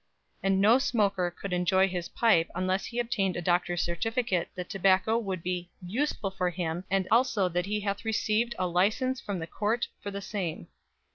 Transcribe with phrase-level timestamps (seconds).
[0.41, 5.15] And no smoker could enjoy his pipe unless he obtained a doctor's certificate that tobacco
[5.19, 9.45] would be "usefull for him, and allso that he hath received a lycense from the
[9.45, 10.69] Courte for the same."